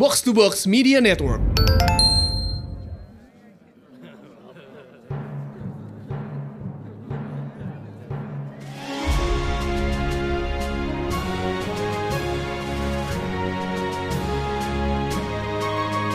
[0.00, 1.44] Box to Box Media Network.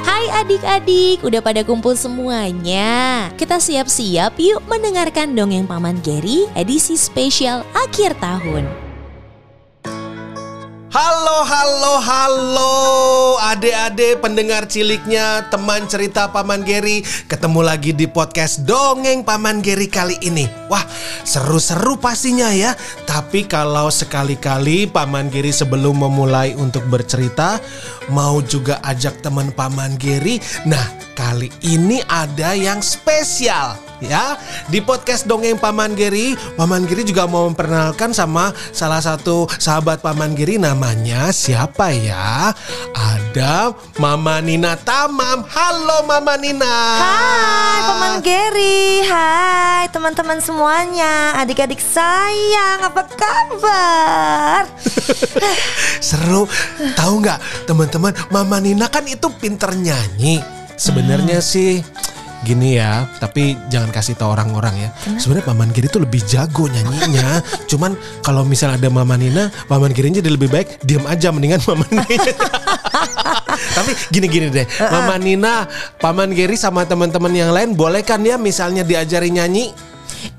[0.01, 3.29] Hai adik-adik, udah pada kumpul semuanya.
[3.37, 8.84] Kita siap-siap yuk mendengarkan dongeng Paman Geri edisi spesial akhir tahun.
[10.95, 12.73] Halo, halo, halo.
[13.43, 17.03] Adik-adik pendengar ciliknya Teman cerita Paman Geri.
[17.27, 20.47] Ketemu lagi di podcast Dongeng Paman Geri kali ini.
[20.71, 20.87] Wah
[21.27, 22.79] seru-seru pastinya ya.
[23.03, 27.59] Tapi kalau sekali-kali Paman Geri sebelum memulai untuk bercerita
[28.07, 30.39] Mau juga ajak teman Paman Geri.
[30.63, 34.35] Nah kali ini ada yang spesial ya
[34.67, 40.35] di podcast dongeng Paman Geri Paman Geri juga mau memperkenalkan sama salah satu sahabat Paman
[40.35, 42.51] Geri namanya siapa ya?
[42.91, 45.43] Ada Mama Nina Tamam.
[45.45, 46.75] Halo Mama Nina.
[46.99, 51.35] Hai Paman Geri Hai teman-teman semuanya.
[51.37, 54.61] Adik-adik sayang Apa kabar?
[56.07, 56.47] seru.
[56.95, 60.41] Tahu nggak teman-teman Mama Nina kan itu pinter nyanyi.
[60.75, 61.47] Sebenarnya Hmm.
[61.47, 61.73] sih
[62.45, 64.89] gini ya, tapi jangan kasih tahu orang-orang ya.
[65.17, 67.41] Sebenarnya Paman Giri tuh lebih jago nyanyinya.
[67.71, 71.89] Cuman kalau misalnya ada Mama Nina, Paman Giri jadi lebih baik diam aja mendingan Mama
[71.89, 72.05] Nina.
[73.77, 75.65] tapi gini-gini deh, Mama Nina,
[75.97, 79.73] Paman Giri sama teman-teman yang lain boleh kan ya misalnya diajari nyanyi?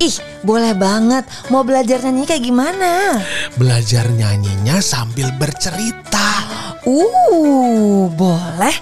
[0.03, 3.23] Ih boleh banget Mau belajar nyanyi kayak gimana?
[3.55, 6.43] Belajar nyanyinya sambil bercerita.
[6.87, 8.75] Uh boleh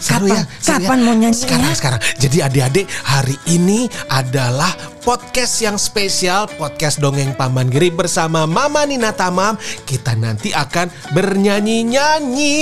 [0.00, 1.04] Seru Kapan, ya, seru kapan ya.
[1.04, 2.00] mau nyanyi Sekarang, sekarang.
[2.16, 6.48] Jadi adik-adik hari ini adalah podcast yang spesial.
[6.50, 9.60] Podcast Dongeng Paman Giri bersama Mama Nina Tamam.
[9.84, 12.56] Kita nanti akan bernyanyi-nyanyi.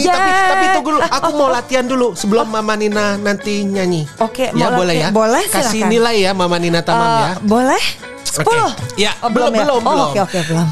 [0.00, 0.14] Yeah.
[0.14, 1.02] Tapi, tapi tunggu dulu.
[1.02, 4.06] Aku mau latihan dulu sebelum Mama Nina nanti nyanyi.
[4.18, 5.08] Oke, ya boleh ya.
[5.10, 5.90] Boleh, Kasih silakan.
[5.90, 7.30] nilai ya Mama Nina Tamam Eh, ya.
[7.42, 7.82] Boleh?
[7.82, 8.24] Oke.
[8.26, 8.70] Sepuluh?
[8.94, 9.64] Ya, Oh, belum, ya?
[9.64, 10.08] belum, Oh, belum.
[10.12, 10.68] Oke oke belum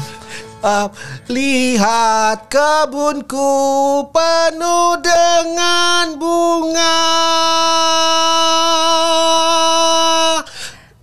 [0.65, 0.89] Uh,
[1.29, 3.53] lihat kebunku
[4.09, 6.97] penuh dengan bunga.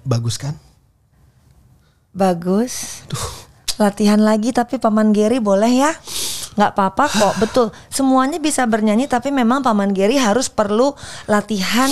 [0.03, 0.59] Bagus kan?
[2.11, 3.07] Bagus
[3.79, 5.95] Latihan lagi tapi Paman Geri boleh ya?
[6.59, 7.67] Nggak apa-apa kok, betul.
[7.87, 10.93] Semuanya bisa bernyanyi tapi memang Paman Geri harus perlu
[11.31, 11.89] latihan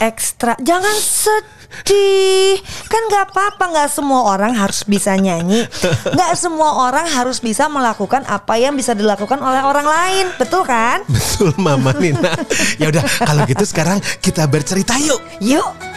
[0.00, 0.58] ekstra.
[0.62, 2.58] Jangan sedih.
[2.86, 5.66] Kan nggak apa-apa, nggak semua orang harus bisa nyanyi.
[6.14, 10.26] Nggak semua orang harus bisa melakukan apa yang bisa dilakukan oleh orang lain.
[10.38, 11.02] Betul kan?
[11.06, 12.34] Betul Mama Nina.
[12.80, 15.20] ya udah kalau gitu sekarang kita bercerita yuk.
[15.42, 15.94] Yuk.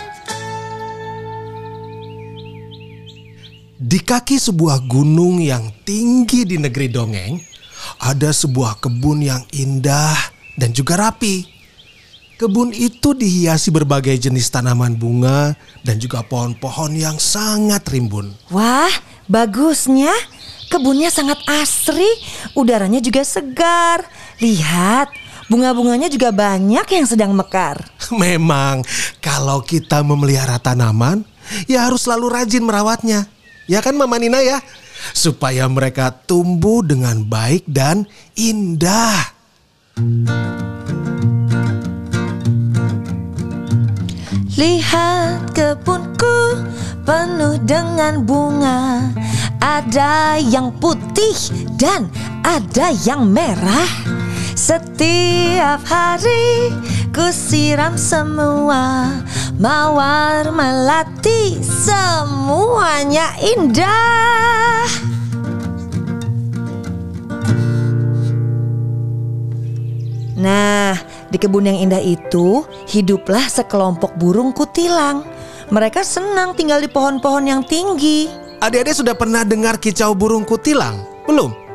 [3.77, 7.39] Di kaki sebuah gunung yang tinggi di negeri dongeng,
[8.01, 10.17] ada sebuah kebun yang indah
[10.57, 11.56] dan juga rapi.
[12.37, 18.29] Kebun itu dihiasi berbagai jenis tanaman bunga dan juga pohon-pohon yang sangat rimbun.
[18.53, 18.93] Wah,
[19.25, 20.13] bagusnya.
[20.69, 22.05] Kebunnya sangat asri,
[22.53, 24.05] udaranya juga segar.
[24.37, 25.09] Lihat,
[25.49, 27.81] bunga-bunganya juga banyak yang sedang mekar.
[28.13, 28.85] Memang,
[29.17, 31.25] kalau kita memelihara tanaman,
[31.65, 33.25] ya harus selalu rajin merawatnya.
[33.65, 34.61] Ya kan Mama Nina ya?
[35.09, 38.05] Supaya mereka tumbuh dengan baik dan
[38.37, 39.25] indah.
[44.57, 46.65] Lihat kebunku
[47.05, 49.05] penuh dengan bunga.
[49.61, 51.37] Ada yang putih
[51.77, 52.09] dan
[52.41, 53.85] ada yang merah.
[54.57, 56.73] Setiap hari
[57.13, 59.13] ku siram semua
[59.61, 64.89] mawar melati semuanya indah.
[70.33, 75.27] Nah, di kebun yang indah itu hiduplah sekelompok burung kutilang.
[75.67, 78.31] Mereka senang tinggal di pohon-pohon yang tinggi.
[78.63, 81.03] Adik-adik sudah pernah dengar kicau burung kutilang?
[81.27, 81.67] Belum?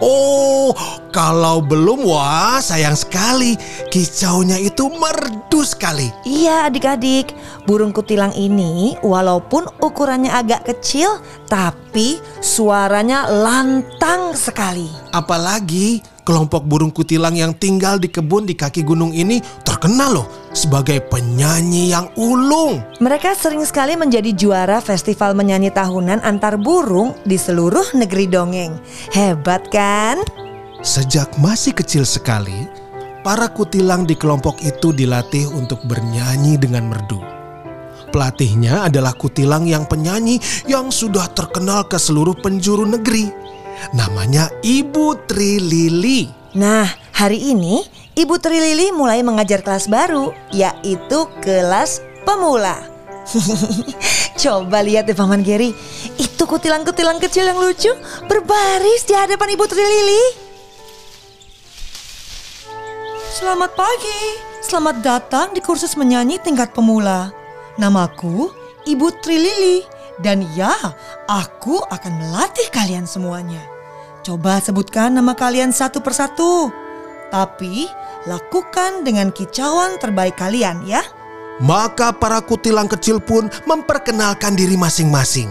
[0.00, 0.76] Oh,
[1.10, 3.56] kalau belum, wah sayang sekali.
[3.88, 6.12] Kicaunya itu merdu sekali.
[6.28, 7.32] Iya adik-adik,
[7.64, 11.18] burung kutilang ini walaupun ukurannya agak kecil
[11.48, 14.88] tapi suaranya lantang sekali.
[15.10, 21.00] Apalagi kelompok burung kutilang yang tinggal di kebun di kaki gunung ini terkenal loh sebagai
[21.08, 22.82] penyanyi yang ulung.
[23.00, 28.72] Mereka sering sekali menjadi juara festival menyanyi tahunan antar burung di seluruh negeri dongeng.
[29.14, 30.20] Hebat kan?
[30.80, 32.68] Sejak masih kecil sekali,
[33.20, 37.20] para kutilang di kelompok itu dilatih untuk bernyanyi dengan merdu.
[38.10, 43.30] Pelatihnya adalah kutilang yang penyanyi yang sudah terkenal ke seluruh penjuru negeri.
[43.96, 46.28] Namanya Ibu Tri Lili.
[46.54, 47.84] Nah, Hari ini
[48.16, 52.80] Ibu Tri Lili mulai mengajar kelas baru, yaitu kelas pemula.
[54.40, 55.76] Coba lihat deh Paman Geri,
[56.16, 57.92] itu kutilang-kutilang kecil yang lucu
[58.24, 60.24] berbaris di hadapan Ibu Tri Lili.
[63.36, 64.20] Selamat pagi,
[64.64, 67.36] selamat datang di kursus menyanyi tingkat pemula.
[67.76, 68.48] Namaku
[68.88, 69.84] Ibu Tri Lili
[70.20, 70.72] dan ya,
[71.28, 73.60] aku akan melatih kalian semuanya.
[74.20, 76.68] Coba sebutkan nama kalian satu persatu.
[77.32, 77.88] Tapi
[78.28, 81.00] lakukan dengan kicauan terbaik kalian ya.
[81.60, 85.48] Maka para kutilang kecil pun memperkenalkan diri masing-masing.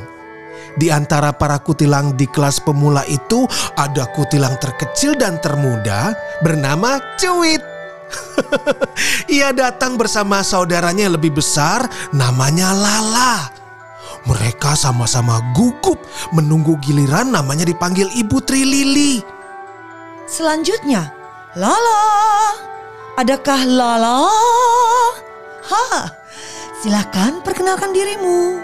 [0.77, 6.13] Di antara para kutilang di kelas pemula itu ada kutilang terkecil dan termuda
[6.45, 7.61] bernama Cuit.
[9.37, 13.59] Ia datang bersama saudaranya yang lebih besar namanya Lala.
[14.27, 15.95] Mereka sama-sama gugup
[16.35, 19.23] menunggu giliran namanya dipanggil Ibu Tri Lili.
[20.27, 21.09] Selanjutnya,
[21.55, 22.03] Lala.
[23.15, 24.27] Adakah Lala?
[25.69, 26.11] Ha,
[26.83, 28.59] silakan perkenalkan dirimu.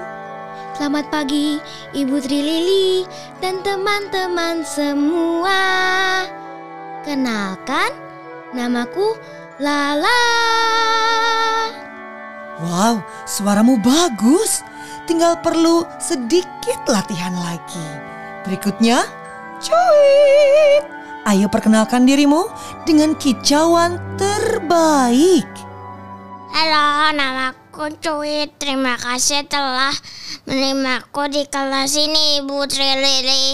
[0.75, 1.56] Selamat pagi,
[1.96, 3.08] Ibu Tri Lili
[3.40, 5.63] dan teman-teman semua.
[7.08, 7.96] Kenalkan,
[8.51, 9.16] namaku
[9.56, 10.22] Lala.
[12.60, 14.63] Wow, suaramu bagus.
[15.06, 17.86] Tinggal perlu sedikit latihan lagi.
[18.42, 19.06] Berikutnya,
[19.62, 20.84] cuit.
[21.30, 22.50] Ayo perkenalkan dirimu
[22.90, 25.46] dengan kicauan terbaik.
[26.50, 28.57] Halo, namaku Cuit.
[28.57, 29.94] Terima kasih telah
[30.50, 33.54] menerimaku di kelas ini, Ibu Tri Lili.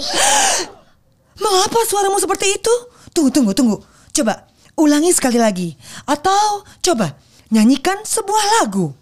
[1.44, 2.74] Mengapa suaramu seperti itu?
[3.12, 3.76] Tunggu, tunggu, tunggu.
[4.16, 4.48] Coba
[4.80, 5.76] ulangi sekali lagi.
[6.08, 7.12] Atau coba
[7.52, 8.96] nyanyikan sebuah lagu.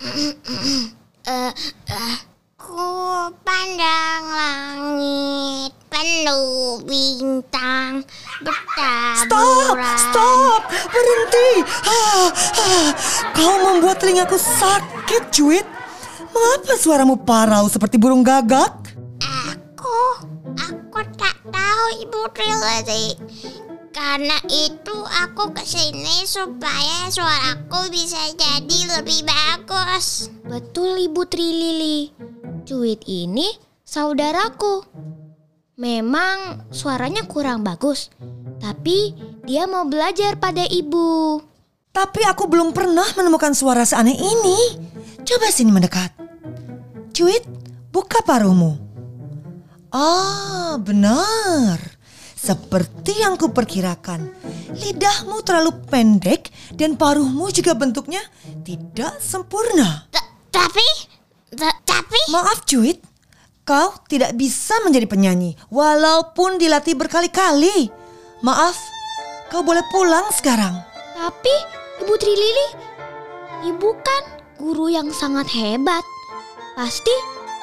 [1.20, 1.52] Eh,
[1.92, 2.16] eh,
[2.56, 8.00] ku pandang langit penuh bintang
[8.40, 9.98] Stop, bertaburan.
[10.00, 11.50] stop, berhenti.
[11.84, 12.26] Ah,
[12.56, 12.88] ah.
[13.36, 15.66] Kau membuat telingaku sakit, cuit.
[16.32, 18.72] Mengapa suaramu parau seperti burung gagak?
[19.20, 20.24] Aku,
[20.56, 23.04] aku tak tahu Ibu Tri Lili.
[24.00, 30.32] Karena itu aku ke sini supaya suaraku bisa jadi lebih bagus.
[30.48, 32.08] Betul Ibu Tri Lili.
[32.64, 33.44] Cuit ini
[33.84, 34.88] saudaraku.
[35.76, 38.08] Memang suaranya kurang bagus,
[38.56, 39.12] tapi
[39.44, 41.36] dia mau belajar pada ibu.
[41.92, 44.80] Tapi aku belum pernah menemukan suara seaneh ini.
[45.28, 46.16] Coba sini mendekat.
[47.12, 47.44] Cuit,
[47.92, 48.80] buka paruhmu.
[49.92, 51.99] Ah, benar.
[52.40, 54.32] Seperti yang kuperkirakan.
[54.72, 58.24] Lidahmu terlalu pendek dan paruhmu juga bentuknya
[58.64, 60.08] tidak sempurna.
[60.08, 60.86] Ta- tapi,
[61.52, 63.04] ta- tapi, Maaf Cuit,
[63.62, 67.92] kau tidak bisa menjadi penyanyi walaupun dilatih berkali-kali.
[68.40, 68.80] Maaf,
[69.52, 70.80] kau boleh pulang sekarang.
[71.12, 71.52] tapi
[72.00, 72.68] Ibu Tri Lili,
[73.68, 74.22] ibu kan
[74.56, 76.00] guru yang sangat hebat.
[76.72, 77.12] Pasti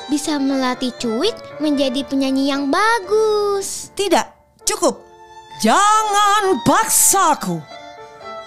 [0.06, 3.90] bisa melatih Cuit menjadi penyanyi yang bagus.
[3.98, 4.37] Tidak,
[4.68, 5.08] cukup.
[5.64, 7.64] Jangan paksaku.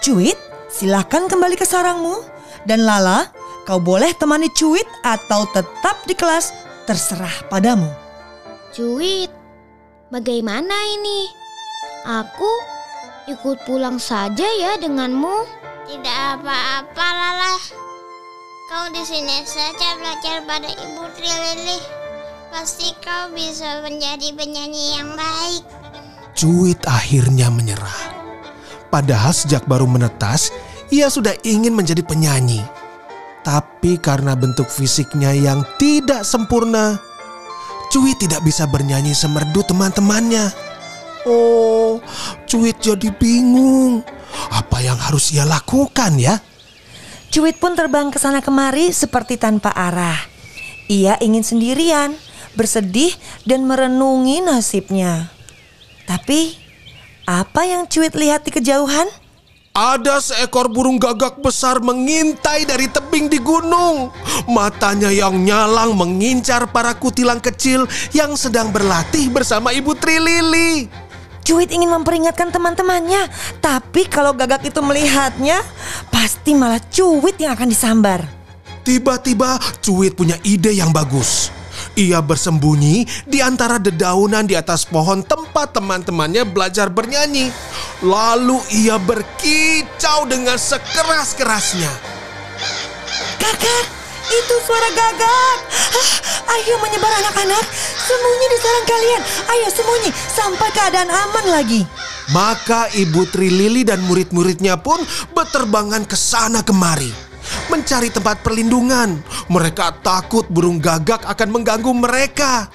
[0.04, 0.36] Cuit,
[0.68, 2.20] silakan kembali ke sarangmu.
[2.68, 3.32] Dan Lala,
[3.64, 6.52] kau boleh temani Cuit atau tetap di kelas,
[6.84, 7.88] terserah padamu.
[8.70, 9.32] Cuit,
[10.12, 11.26] bagaimana ini?
[12.04, 12.52] Aku
[13.26, 15.48] ikut pulang saja ya denganmu.
[15.88, 17.54] Tidak apa-apa, Lala.
[18.70, 21.80] Kau di sini saja belajar pada Ibu Tri Lili.
[22.54, 25.79] Pasti kau bisa menjadi penyanyi yang baik.
[26.40, 28.16] Cuit akhirnya menyerah.
[28.88, 30.48] Padahal sejak baru menetas,
[30.88, 32.64] ia sudah ingin menjadi penyanyi.
[33.44, 36.96] Tapi karena bentuk fisiknya yang tidak sempurna,
[37.92, 40.48] Cuit tidak bisa bernyanyi semerdu teman-temannya.
[41.28, 42.00] Oh,
[42.48, 44.00] Cuit jadi bingung.
[44.48, 46.40] Apa yang harus ia lakukan ya?
[47.28, 50.16] Cuit pun terbang ke sana kemari seperti tanpa arah.
[50.88, 52.16] Ia ingin sendirian,
[52.56, 53.12] bersedih
[53.44, 55.36] dan merenungi nasibnya.
[56.30, 56.54] Tapi,
[57.26, 59.10] apa yang Cuit lihat di kejauhan?
[59.74, 64.14] Ada seekor burung gagak besar mengintai dari tebing di gunung.
[64.46, 67.82] Matanya yang nyalang mengincar para kutilang kecil
[68.14, 70.86] yang sedang berlatih bersama Ibu Tri Lili.
[71.42, 73.26] Cuit ingin memperingatkan teman-temannya,
[73.58, 75.66] tapi kalau gagak itu melihatnya,
[76.14, 78.22] pasti malah Cuit yang akan disambar.
[78.86, 81.49] Tiba-tiba Cuit punya ide yang bagus.
[81.98, 87.50] Ia bersembunyi di antara dedaunan di atas pohon tempat teman-temannya belajar bernyanyi.
[88.06, 91.90] Lalu ia berkicau dengan sekeras-kerasnya.
[93.42, 93.84] Gagak,
[94.30, 95.56] itu suara gagak.
[95.90, 96.10] Ah,
[96.54, 97.64] ayo menyebar anak-anak,
[98.06, 99.22] sembunyi di sarang kalian.
[99.50, 101.82] Ayo sembunyi sampai keadaan aman lagi.
[102.30, 105.02] Maka Ibu Tri Lili dan murid-muridnya pun
[105.34, 107.29] berterbangan ke sana kemari.
[107.70, 109.22] Mencari tempat perlindungan.
[109.46, 112.66] Mereka takut burung gagak akan mengganggu mereka.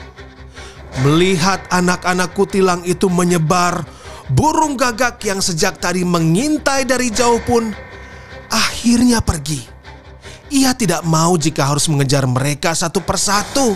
[1.04, 3.84] Melihat anak-anak kutilang itu menyebar,
[4.32, 7.76] burung gagak yang sejak tadi mengintai dari jauh pun
[8.48, 9.60] akhirnya pergi.
[10.56, 13.76] Ia tidak mau jika harus mengejar mereka satu persatu.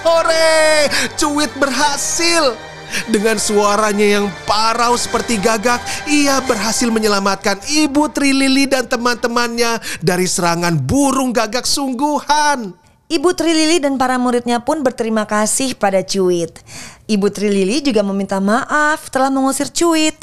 [0.00, 0.88] Hore,
[1.20, 2.71] Cuit berhasil.
[3.08, 10.28] Dengan suaranya yang parau seperti gagak, ia berhasil menyelamatkan Ibu Tri Lili dan teman-temannya dari
[10.28, 12.76] serangan burung gagak sungguhan.
[13.12, 16.64] Ibu Tri Lili dan para muridnya pun berterima kasih pada Cuit.
[17.04, 20.16] Ibu Tri Lili juga meminta maaf telah mengusir Cuit.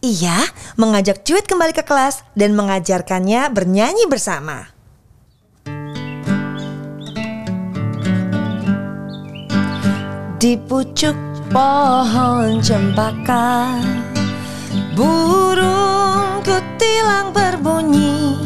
[0.00, 0.40] Ia
[0.80, 4.72] mengajak Cuit kembali ke kelas dan mengajarkannya bernyanyi bersama.
[10.40, 13.76] Di pucuk pohon cempaka.
[14.96, 18.36] Burung kutilang berbunyi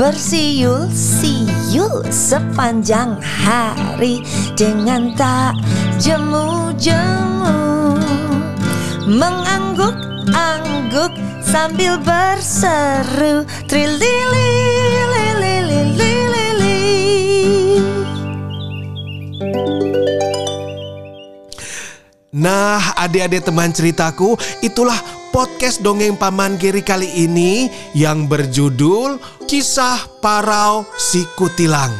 [0.00, 4.24] Bersiul-siul sepanjang hari
[4.56, 5.54] Dengan tak
[6.00, 7.60] jemu-jemu.
[9.06, 11.12] Mengangguk-angguk
[11.44, 14.81] sambil berseru Trilili
[22.32, 24.96] Nah, adik-adik teman ceritaku, itulah
[25.36, 31.92] podcast dongeng Paman Geri kali ini yang berjudul Kisah Parau Si Kutilang.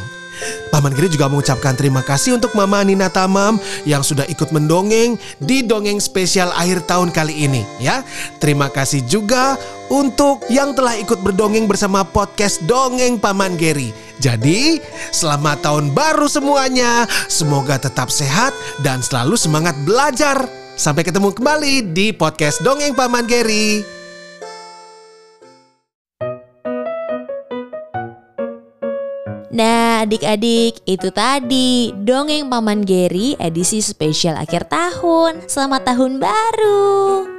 [0.73, 5.61] Paman Geri juga mengucapkan terima kasih untuk Mama Nina Tamam yang sudah ikut mendongeng di
[5.61, 8.01] dongeng spesial akhir tahun kali ini ya.
[8.41, 9.53] Terima kasih juga
[9.93, 13.93] untuk yang telah ikut berdongeng bersama podcast Dongeng Paman Geri.
[14.21, 14.77] Jadi,
[15.09, 17.09] selamat tahun baru semuanya.
[17.25, 18.53] Semoga tetap sehat
[18.85, 20.45] dan selalu semangat belajar.
[20.73, 23.85] Sampai ketemu kembali di podcast Dongeng Paman Geri.
[29.53, 37.32] Nah adik-adik itu tadi dongeng Paman Geri edisi spesial akhir tahun Selamat tahun baru